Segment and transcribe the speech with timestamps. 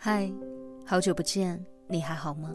[0.00, 0.32] 嗨，
[0.86, 2.54] 好久不见，你还好吗？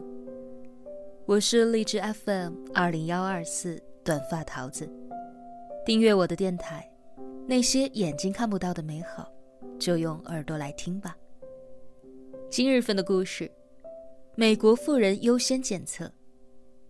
[1.26, 4.90] 我是荔枝 FM 二零幺二四短发桃子，
[5.84, 6.90] 订阅我的电台，
[7.46, 9.30] 那些眼睛看不到的美好，
[9.78, 11.14] 就用耳朵来听吧。
[12.50, 13.52] 今日份的故事：
[14.36, 16.10] 美国富人优先检测，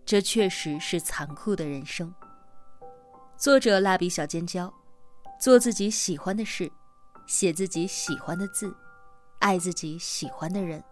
[0.05, 2.15] 这确实是残酷的人生。
[3.37, 4.73] 作者蜡笔小尖椒，
[5.37, 6.71] 做自己喜欢的事，
[7.27, 8.73] 写自己喜欢的字，
[9.45, 10.83] 爱自己喜欢的人。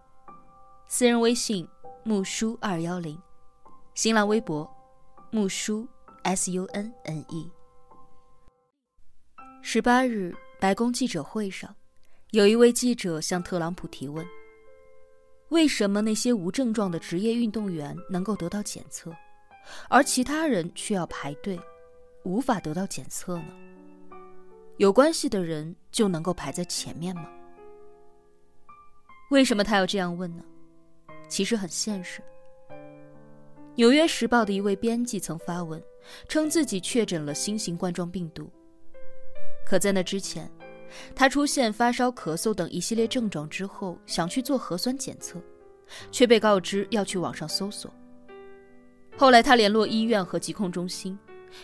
[0.86, 1.68] 私人微信
[2.04, 3.20] 木叔二幺零，
[3.96, 4.72] 新浪微博
[5.32, 5.88] 木叔
[6.22, 7.50] S U N N E。
[9.60, 11.74] 十八日，白宫记者会上，
[12.30, 14.24] 有一位记者向特朗普提问：
[15.48, 19.12] 为什么那些无症状的职业运动员能够得到检测，
[19.88, 21.58] 而其他人却要排队？
[22.22, 23.48] 无法得到检测呢？
[24.76, 27.28] 有关系的人就能够排在前面吗？
[29.34, 30.44] 为什么他要这样问呢？
[31.28, 32.20] 其实很现实。
[33.74, 35.82] 《纽约时报》的一位编辑曾发文，
[36.28, 38.48] 称自己确诊了新型冠状病毒。
[39.66, 40.48] 可在那之前，
[41.16, 45.40] 他出现发烧、咳嗽等一系列症状之后，想去做核酸检测，
[46.12, 47.92] 却被告知要去网上搜索。
[49.16, 51.18] 后来他联络医院和疾控中心。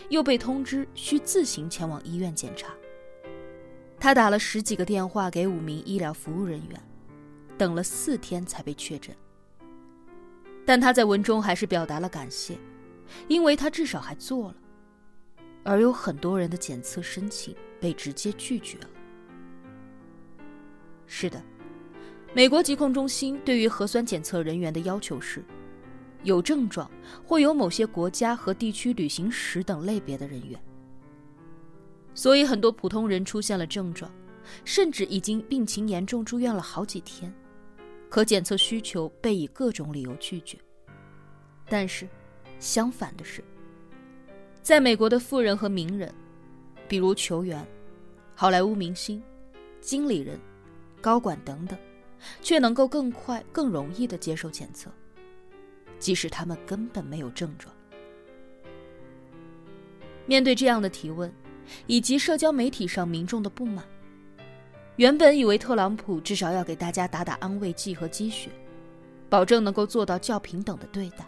[0.09, 2.73] 又被通知需自行前往医院检查。
[3.99, 6.81] 他打了十几个电话给五名医疗服务人员，
[7.61, 9.15] 等了四天才被确诊。
[10.65, 12.57] 但他在文中还是表达了感谢，
[13.27, 14.55] 因为他至少还做了。
[15.63, 18.89] 而有很多人的检测申请被直接拒绝了。
[21.05, 21.39] 是的，
[22.33, 25.45] 美国疾控中心对于核酸检测人员的要求是。
[26.23, 26.89] 有症状
[27.23, 30.59] 或有某些国家和地区旅行史等类别的人员，
[32.15, 34.11] 所以很多普通人出现了症状，
[34.65, 37.31] 甚至已经病情严重住院了好几天，
[38.11, 40.57] 可检测需求被以各种理由拒绝。
[41.65, 42.05] 但是，
[42.59, 43.41] 相反的是，
[44.61, 46.13] 在美国的富人和名人，
[46.89, 47.65] 比如球员、
[48.35, 49.23] 好莱坞明星、
[49.79, 50.37] 经理人、
[50.99, 51.79] 高管等等，
[52.41, 54.91] 却能够更快、更容易的接受检测。
[55.97, 57.73] 即使他们根本没有症状。
[60.25, 61.33] 面对这样的提问，
[61.87, 63.85] 以及社交媒体上民众的不满，
[65.01, 68.51] 原本以为特朗普至少要给大家打打安慰剂和鸡血，
[69.29, 71.25] 保证能够做到较平等的对待。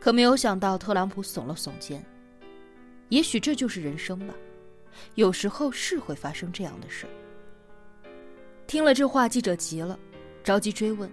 [0.00, 2.02] 可没有想到，特朗普耸了耸肩。
[3.10, 4.32] 也许这就是人生吧，
[5.16, 7.12] 有时候是会发生这样的事儿。
[8.66, 9.98] 听了这话，记者急了，
[10.42, 11.10] 着急追问。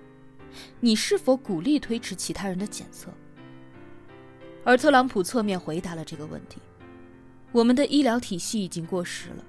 [0.80, 3.12] 你是否鼓励推迟其他人的检测？
[4.64, 6.62] 而特朗普侧面回答了这个问题：
[7.52, 9.44] 我们的医疗体系已经过时了，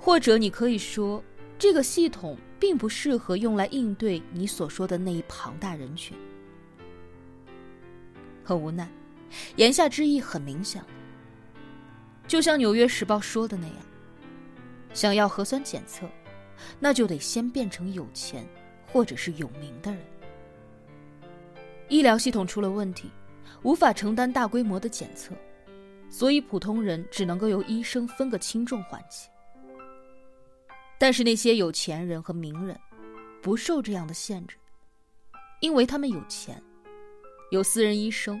[0.00, 1.22] 或者你可以说，
[1.58, 6.16] 这个系统并不适合用来应对你所说的那一庞大人群。
[8.44, 8.88] 很无奈，
[9.56, 10.82] 言下之意很明显，
[12.28, 13.76] 就像《纽约时报》说的那样：
[14.94, 16.06] 想要核酸检测，
[16.78, 18.46] 那就得先变成有钱
[18.92, 20.00] 或者是有名的人。
[21.88, 23.10] 医疗系统出了问题，
[23.62, 25.34] 无法承担大规模的检测，
[26.08, 29.28] 所以普通人只能够由医生分个轻重缓急。
[30.98, 32.78] 但是那些有钱人和名人，
[33.42, 34.56] 不受这样的限制，
[35.60, 36.62] 因为他们有钱，
[37.50, 38.40] 有私人医生，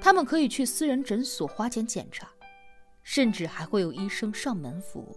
[0.00, 2.28] 他们可以去私人诊所花钱检查，
[3.02, 5.16] 甚至还会有医生上门服务。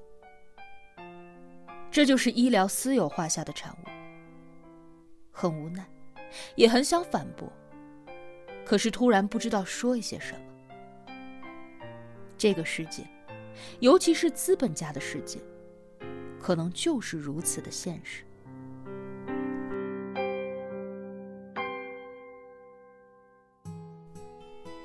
[1.89, 3.85] 这就是医疗私有化下的产物，
[5.31, 5.85] 很无奈。
[6.55, 7.51] 也很想反驳，
[8.63, 10.39] 可是突然不知道说一些什么。
[12.37, 13.05] 这个世界，
[13.81, 15.39] 尤其是资本家的世界，
[16.41, 18.23] 可能就是如此的现实。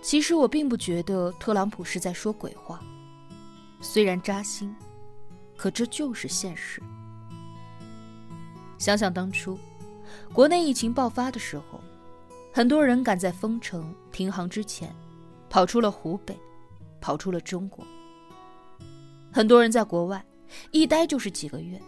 [0.03, 2.81] 其实我并不觉得特朗普是在说鬼话，
[3.81, 4.73] 虽然扎心，
[5.57, 6.81] 可这就是现实。
[8.79, 9.59] 想想当初。
[10.33, 11.81] 国内疫情爆发的时候，
[12.53, 14.95] 很多人赶在封城停航之前，
[15.51, 16.39] 跑出了湖北，
[17.01, 17.85] 跑出了中国。
[19.33, 20.25] 很多人在国外
[20.71, 21.81] 一待就是几个月，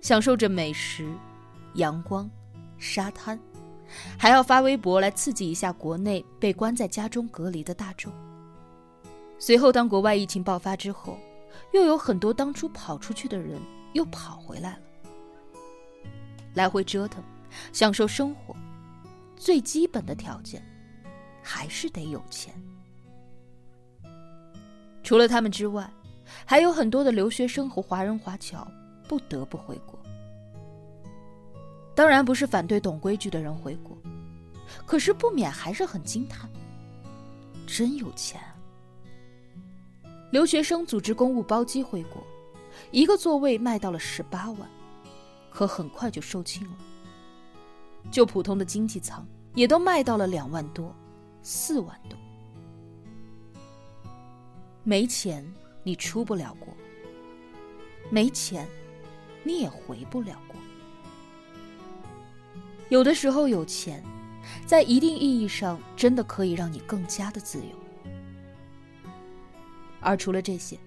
[0.00, 1.12] 享受着美食、
[1.74, 2.28] 阳光、
[2.78, 3.38] 沙滩，
[4.18, 8.12] 还要发微博来刺激一下国内被关在家中隔离的大众。
[9.38, 11.18] 随后，当国外疫情爆发之后，
[11.72, 13.60] 又有很多当初跑出去的人
[13.94, 14.78] 又跑回来了。
[16.54, 17.22] 来回折腾，
[17.72, 18.54] 享受生活，
[19.36, 20.62] 最基本的条件
[21.42, 22.52] 还是得有钱。
[25.02, 25.90] 除了他们之外，
[26.44, 28.66] 还有很多的留学生和华人华侨
[29.08, 29.98] 不得不回国。
[31.94, 33.96] 当然不是反对懂规矩的人回国，
[34.86, 36.48] 可是不免还是很惊叹：
[37.66, 38.40] 真有钱！
[38.40, 38.54] 啊
[40.30, 42.24] 留学生组织公务包机回国，
[42.92, 44.60] 一个座位卖到了十八万，
[45.50, 46.70] 可很快就售罄了。
[48.10, 50.94] 就普通的经济舱，也都卖到了两万多、
[51.42, 52.16] 四万多。
[54.84, 55.44] 没钱，
[55.82, 56.72] 你出不了国；
[58.10, 58.66] 没钱，
[59.42, 60.56] 你也回不了国。
[62.88, 64.02] 有的时候，有钱，
[64.66, 67.64] 在一定意义上，真的可以让你更加的自由。
[70.00, 70.78] 而除了这些，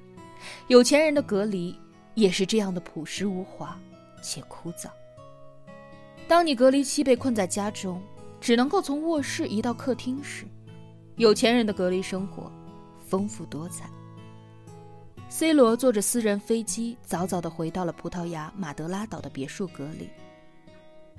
[0.67, 1.79] 有钱人的隔离
[2.13, 3.79] 也是这样的朴实无华
[4.21, 4.89] 且枯燥。
[6.27, 8.01] 当你隔离期被困在家中，
[8.41, 10.45] 只能够从卧室移到客厅时，
[11.15, 12.51] 有钱人的隔离生活
[13.07, 13.89] 丰富多彩。
[15.35, 20.12] C 罗坐着私人飞机，早早的回到了葡萄牙马德拉岛的别墅阁里。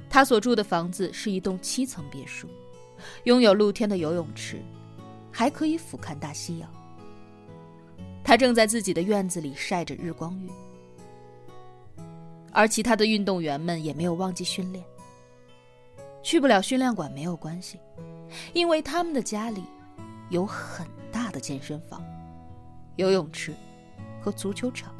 [0.08, 2.48] 他所住的房子是一栋七层别墅，
[3.24, 4.62] 拥有露天的游泳池，
[5.32, 6.70] 还可以俯瞰大西洋。
[8.22, 10.48] 他正在自己的院子里晒着日光浴，
[12.52, 14.84] 而其他的运动员们也没有忘记训练。
[16.22, 17.80] 去不了训练馆没有关系，
[18.52, 19.64] 因为他们的家里
[20.30, 22.00] 有很大的健身房、
[22.94, 23.52] 游泳池
[24.24, 24.94] 和足球场。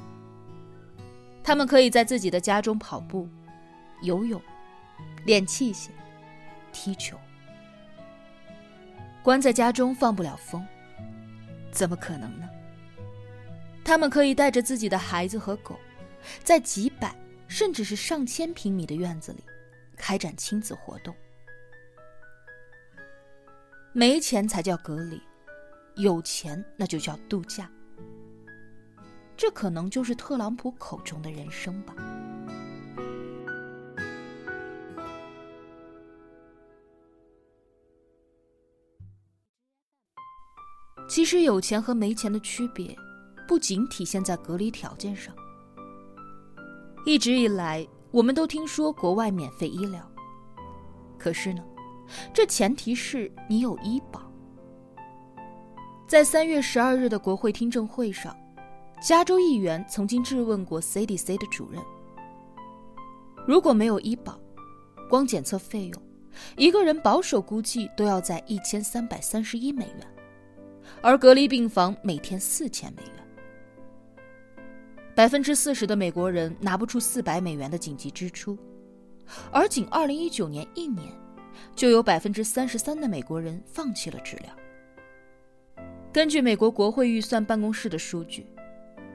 [1.42, 3.26] 他们可以在自己的家中跑步、
[4.02, 4.40] 游泳、
[5.24, 5.88] 练器械、
[6.72, 7.18] 踢球。
[9.22, 10.66] 关在家中放不了风，
[11.72, 12.46] 怎么可能呢？
[13.82, 15.78] 他们可以带着自己的孩子和狗，
[16.42, 17.14] 在几百
[17.48, 19.42] 甚至是上千平米的院子里。
[19.96, 21.14] 开展亲子活动，
[23.92, 25.22] 没钱才叫隔离，
[25.94, 27.70] 有钱那就叫度假。
[29.36, 31.94] 这可能就是特朗普口中的人生吧。
[41.08, 42.96] 其实，有钱和没钱的区别，
[43.46, 45.34] 不仅体现在隔离条件上。
[47.04, 47.86] 一直以来。
[48.14, 50.08] 我们都听说国外免费医疗，
[51.18, 51.60] 可是呢，
[52.32, 54.22] 这前提是你有医保。
[56.06, 58.32] 在三月十二日的国会听证会上，
[59.00, 61.82] 加州议员曾经质问过 CDC 的主任：
[63.46, 64.40] 如果没有医保，
[65.10, 66.02] 光检测费用，
[66.56, 70.06] 一个人保守估计都要在一千三百三十一美元，
[71.02, 73.12] 而隔离病房每天四千美元。
[75.14, 78.58] 百分之四十的美国人拿不出四百美元的紧急支出，
[79.52, 81.12] 而仅二零一九年一年，
[81.76, 84.48] 就有百分之三十三的美国人放弃了治疗。
[86.10, 88.46] 根据美国国会预算办公室的数据，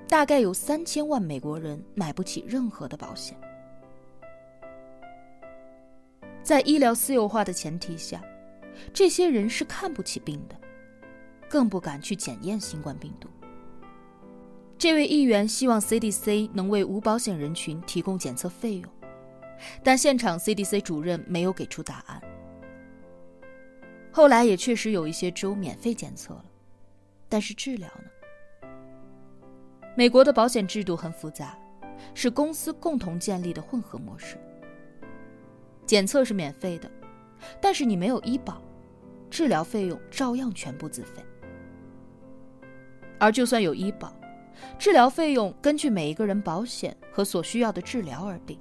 [0.09, 3.37] 大概有三千万美国人买不起任何的保险。
[6.41, 8.19] 在医疗私有化的前提下，
[8.91, 10.55] 这些人是看不起病的，
[11.47, 13.29] 更不敢去检验新冠病毒。
[14.79, 18.91] 这位议员希望 CDC 能为无保险人群提供检测费用，
[19.83, 22.19] 但现场 CDC 主任没有给出答案。
[24.11, 26.45] 后来也确实有一些州免费检测了，
[27.27, 28.09] 但是治疗呢？
[29.99, 31.59] 美国的保险制度很复杂，
[32.13, 34.37] 是公司共同建立的混合模式。
[35.85, 36.89] 检测是免费的，
[37.59, 38.61] 但是你没有医保，
[39.29, 41.21] 治疗费用照样全部自费。
[43.19, 44.17] 而就算有医保，
[44.77, 48.57] 治疗费用根据每一个人保险和所需要的治疗而定，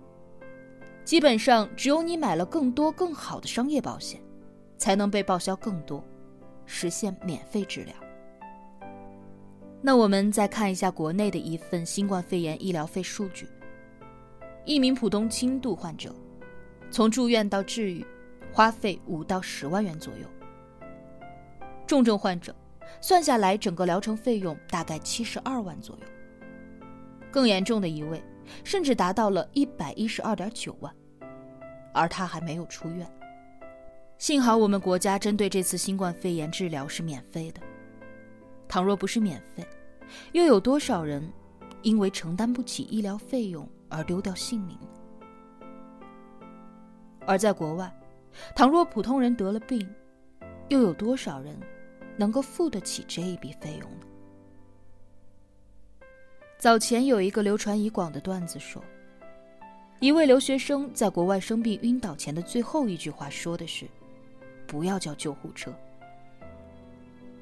[1.05, 4.21] 基本上只有你买了更多更好的商业保险，
[4.77, 6.05] 才能被报销更多，
[6.67, 7.95] 实现免费治疗。
[9.81, 13.49] 那我们再看一下国内的一份新冠肺炎医疗费数据：
[14.65, 16.15] 一名普通轻度患者，
[16.91, 18.05] 从住院到治愈，
[18.53, 20.27] 花费五到十万元左右；
[21.87, 22.55] 重症患者。
[23.01, 26.03] 算下来，整个疗程费用大概七十二万左右。
[27.31, 28.21] 更严重的一位，
[28.65, 30.93] 甚至达到了一百一十二点九万，
[31.93, 33.07] 而他还没有出院。
[34.17, 37.61] 幸好我们国家针对这次新冠肺炎治疗是免费的。
[38.69, 39.67] 倘若不是免费，
[40.33, 41.27] 又有多少人
[41.83, 44.77] 因为承担不起医疗费用而丢掉性命？
[47.27, 47.93] 而在国外，
[48.55, 49.89] 倘若普通人得了病，
[50.69, 51.59] 又有多少人？
[52.17, 54.07] 能够付得起这一笔费用呢？
[56.59, 58.83] 早前有一个流传已广的段子说，
[60.01, 63.87] 一位留学生在国外生病晕倒前的最后一句话说的是
[64.67, 65.73] ：“不要叫救护车。”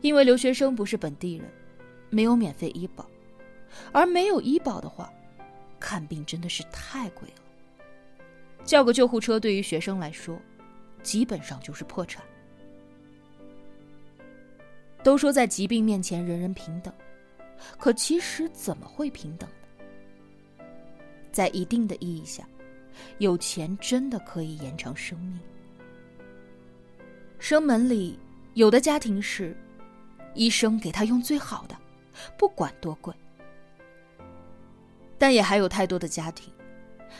[0.06, 1.50] 因为留学生不是本地人，
[2.10, 3.04] 没有免费医保，
[3.90, 5.12] 而没有医保的话，
[5.80, 7.42] 看病真的是太贵了。
[8.64, 10.40] 叫个救护车对于学生来说，
[11.02, 12.24] 基本上就是破产。
[15.02, 16.94] 都说在疾病面前人人平等，
[17.76, 20.64] 可其实怎么会平等呢？
[21.32, 22.46] 在一定的意义下，
[23.18, 25.40] 有钱真的可以延长生命。
[27.40, 28.16] 生门里
[28.54, 29.56] 有的家庭是，
[30.36, 31.76] 医生给他用最好的，
[32.38, 33.12] 不管多贵。
[35.18, 36.52] 但也还有太多的家庭，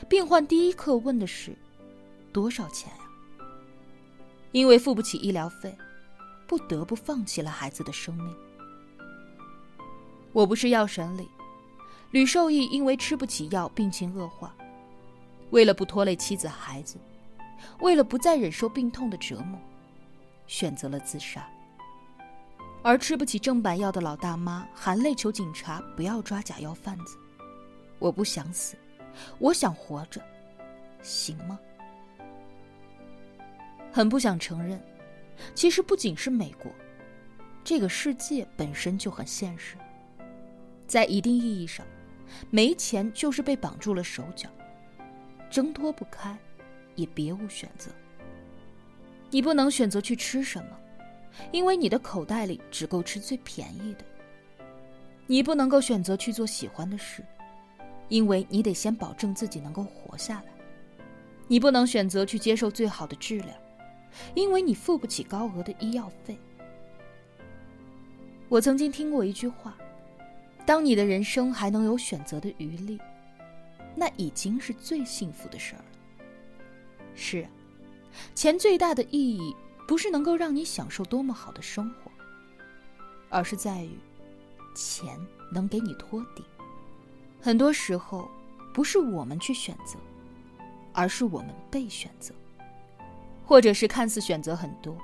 [0.09, 1.57] 病患第一刻问的是
[2.33, 3.05] 多少钱呀？
[4.53, 5.75] 因为付不起医疗费，
[6.47, 8.37] 不得不放弃了孩子的生命。
[10.33, 11.27] 我不是药神里，
[12.11, 14.55] 吕受益因为吃不起药，病情恶化，
[15.51, 16.99] 为了不拖累妻子孩子，
[17.81, 19.59] 为了不再忍受病痛的折磨，
[20.47, 21.49] 选择了自杀。
[22.87, 27.19] 而吃不起正版药的老大妈含泪求警察不要抓假药贩子。
[27.99, 28.76] 我不想死，
[29.40, 30.23] 我想活着，
[31.02, 31.59] 行吗？
[33.90, 34.81] 很不想承认，
[35.52, 36.71] 其实不仅是美国，
[37.64, 39.76] 这个世界本身就很现实。
[40.87, 41.85] 在一定意义上，
[42.50, 44.49] 没钱就是被绑住了手脚，
[45.50, 46.38] 挣脱不开，
[46.95, 47.90] 也别无选择。
[49.28, 50.78] 你不能选择去吃什么，
[51.52, 54.05] 因为你的口袋里只够吃最便宜的。
[55.26, 57.25] 你不能够选择去做喜欢的事。
[58.09, 60.52] 因为你得先保证自己能够活下来，
[61.49, 63.49] 你不能选择去接受最好的治疗，
[64.33, 66.38] 因为你付不起高额的医药费。
[68.49, 69.76] 我曾经听过一句话：，
[70.64, 72.97] 当你的人生还能有选择的余力，
[73.97, 75.85] 那已经是最幸福的事儿了。
[77.16, 77.50] 是啊，
[78.37, 79.52] 钱最大的意义
[79.87, 82.11] 不是能够让你享受多么好的生活，
[83.28, 83.97] 而是在于，
[84.75, 85.19] 钱
[85.52, 86.45] 能给你托底。
[87.40, 88.28] 很多时候，
[88.75, 89.99] 不是我们去选择，
[90.93, 92.35] 而是我们被选择，
[93.45, 94.97] 或者是看似选择很多，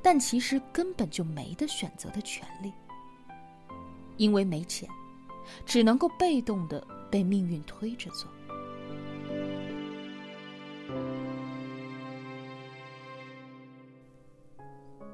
[0.00, 2.72] 但其实根本就没得选择的权利。
[4.16, 4.88] 因为没钱，
[5.66, 8.26] 只能够被动的被命运推着走。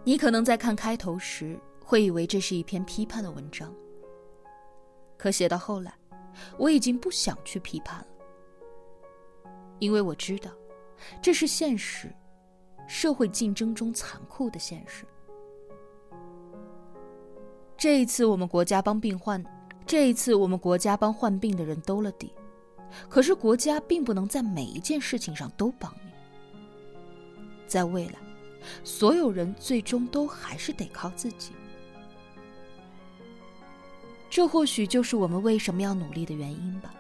[0.05, 3.73] 你可能在看开头时，会以为这是一篇批判的文章，
[5.17, 5.93] 可写到后来。
[6.57, 8.07] 我已经不想去批判了，
[9.81, 10.51] 因为我知道，
[11.21, 12.11] 这是现实，
[12.89, 15.05] 社会竞争中残酷的现实。
[17.77, 19.45] 这一次，我们国家帮病患，
[19.87, 22.33] 这一次我们国家帮患病的人兜了底，
[23.11, 26.11] 可是国家并不能在每一件事情上都帮你。
[27.67, 28.15] 在未来，
[28.85, 31.53] 所有人最终都还是得靠自己。
[34.31, 36.95] 这或许就是我们为什么要努力的原因吧。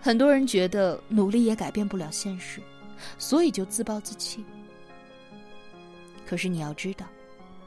[0.00, 2.62] 很多人觉得努力也改变不了现实，
[3.18, 4.44] 所以就自暴自弃。
[6.24, 7.04] 可是你要知道，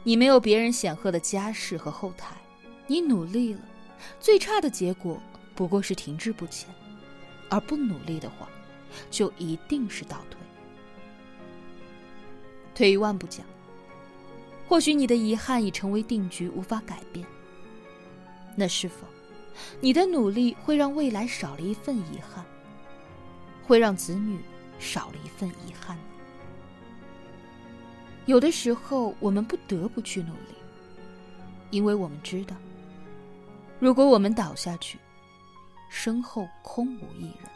[0.03, 2.35] 你没有别人显赫的家世和后台，
[2.87, 3.61] 你努力了，
[4.19, 5.21] 最差的结果
[5.53, 6.69] 不过是停滞不前；
[7.49, 8.49] 而不努力的话，
[9.11, 10.39] 就一定是倒退。
[12.75, 13.45] 退一万步讲，
[14.67, 17.25] 或许你的遗憾已成为定局，无法改变。
[18.55, 19.05] 那是否，
[19.79, 22.43] 你的努力会让未来少了一份遗憾，
[23.65, 24.39] 会让子女
[24.79, 25.97] 少了一份遗憾？
[28.25, 30.55] 有的时候，我们不得不去努力，
[31.71, 32.55] 因为我们知道，
[33.79, 34.97] 如果我们倒下去，
[35.89, 37.49] 身后空无一人。